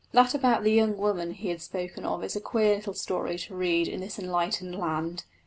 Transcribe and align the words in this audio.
That 0.13 0.33
about 0.33 0.63
the 0.63 0.71
young 0.71 0.97
woman 0.97 1.33
he 1.35 1.49
had 1.49 1.61
spoken 1.61 2.05
of 2.05 2.23
is 2.23 2.35
a 2.35 2.41
queer 2.41 2.77
little 2.77 2.95
story 2.95 3.37
to 3.37 3.55
read 3.55 3.87
in 3.87 3.99
this 3.99 4.17
enlightened 4.17 4.73
land. 4.75 5.25